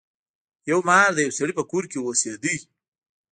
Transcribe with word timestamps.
یو 0.69 0.79
مار 0.87 1.09
د 1.13 1.19
یو 1.25 1.35
سړي 1.39 1.53
په 1.59 1.63
کور 1.71 1.83
کې 1.91 1.97
اوسیده. 2.01 2.53